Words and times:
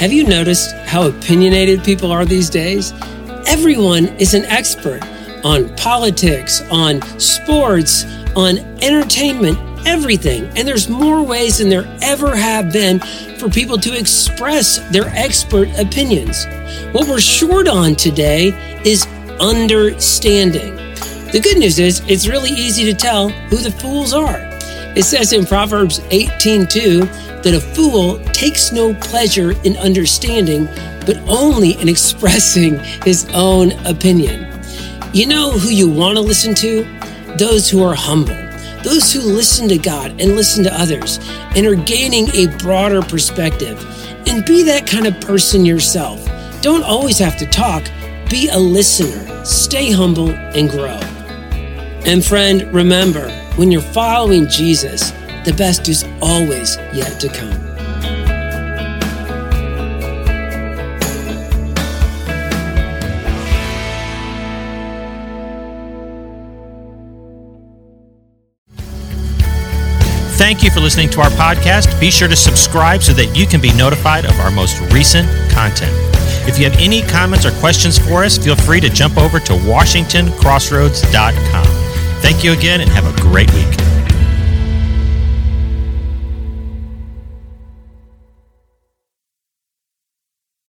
Have 0.00 0.14
you 0.14 0.24
noticed 0.24 0.72
how 0.86 1.06
opinionated 1.06 1.84
people 1.84 2.10
are 2.10 2.24
these 2.24 2.48
days? 2.48 2.94
Everyone 3.46 4.06
is 4.16 4.32
an 4.32 4.46
expert 4.46 5.02
on 5.44 5.76
politics, 5.76 6.62
on 6.70 7.02
sports, 7.20 8.06
on 8.34 8.60
entertainment, 8.82 9.58
everything. 9.86 10.44
And 10.56 10.66
there's 10.66 10.88
more 10.88 11.22
ways 11.22 11.58
than 11.58 11.68
there 11.68 11.84
ever 12.00 12.34
have 12.34 12.72
been 12.72 13.00
for 13.38 13.50
people 13.50 13.76
to 13.76 13.94
express 13.94 14.78
their 14.90 15.08
expert 15.08 15.68
opinions. 15.78 16.46
What 16.92 17.06
we're 17.06 17.20
short 17.20 17.68
on 17.68 17.94
today 17.94 18.54
is 18.86 19.06
understanding. 19.38 20.76
The 21.30 21.40
good 21.42 21.58
news 21.58 21.78
is 21.78 22.00
it's 22.08 22.26
really 22.26 22.52
easy 22.52 22.84
to 22.84 22.94
tell 22.94 23.28
who 23.28 23.56
the 23.58 23.70
fools 23.70 24.14
are. 24.14 24.48
It 24.96 25.04
says 25.04 25.34
in 25.34 25.44
Proverbs 25.44 26.00
18:2 26.08 27.06
that 27.42 27.54
a 27.54 27.60
fool 27.60 28.18
takes 28.32 28.72
no 28.72 28.94
pleasure 28.94 29.52
in 29.64 29.76
understanding, 29.76 30.66
but 31.06 31.16
only 31.28 31.72
in 31.80 31.88
expressing 31.96 32.78
his 33.04 33.28
own 33.32 33.72
opinion. 33.86 34.46
You 35.12 35.26
know 35.26 35.50
who 35.50 35.70
you 35.70 35.90
want 35.90 36.16
to 36.16 36.22
listen 36.22 36.54
to? 36.56 36.84
Those 37.36 37.68
who 37.68 37.82
are 37.82 37.94
humble, 37.94 38.36
those 38.84 39.12
who 39.12 39.20
listen 39.20 39.68
to 39.68 39.78
God 39.78 40.20
and 40.20 40.36
listen 40.36 40.62
to 40.64 40.80
others 40.80 41.18
and 41.56 41.66
are 41.66 41.74
gaining 41.74 42.28
a 42.34 42.46
broader 42.58 43.02
perspective. 43.02 43.84
And 44.28 44.44
be 44.44 44.62
that 44.64 44.86
kind 44.86 45.06
of 45.06 45.20
person 45.20 45.64
yourself. 45.64 46.24
Don't 46.62 46.84
always 46.84 47.18
have 47.18 47.36
to 47.38 47.46
talk, 47.46 47.84
be 48.28 48.48
a 48.48 48.58
listener, 48.58 49.44
stay 49.44 49.90
humble, 49.90 50.30
and 50.30 50.70
grow. 50.70 51.00
And 52.06 52.24
friend, 52.24 52.72
remember, 52.72 53.30
when 53.56 53.72
you're 53.72 53.80
following 53.80 54.46
Jesus, 54.48 55.12
the 55.44 55.54
best 55.54 55.88
is 55.88 56.04
always 56.20 56.76
yet 56.92 57.20
to 57.20 57.28
come. 57.28 57.70
Thank 70.40 70.62
you 70.62 70.70
for 70.70 70.80
listening 70.80 71.10
to 71.10 71.20
our 71.20 71.28
podcast. 71.30 72.00
Be 72.00 72.10
sure 72.10 72.26
to 72.26 72.34
subscribe 72.34 73.02
so 73.02 73.12
that 73.12 73.36
you 73.36 73.46
can 73.46 73.60
be 73.60 73.74
notified 73.74 74.24
of 74.24 74.40
our 74.40 74.50
most 74.50 74.80
recent 74.90 75.28
content. 75.50 75.92
If 76.48 76.58
you 76.58 76.64
have 76.64 76.78
any 76.80 77.02
comments 77.02 77.44
or 77.44 77.50
questions 77.60 77.98
for 77.98 78.24
us, 78.24 78.38
feel 78.38 78.56
free 78.56 78.80
to 78.80 78.88
jump 78.88 79.18
over 79.18 79.38
to 79.38 79.52
WashingtonCrossroads.com. 79.52 81.66
Thank 82.22 82.42
you 82.42 82.52
again 82.52 82.80
and 82.80 82.88
have 82.90 83.04
a 83.06 83.12
great 83.20 83.52
week. 83.52 83.89